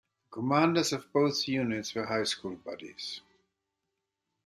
[0.01, 3.21] The commanders of both units were high school buddies.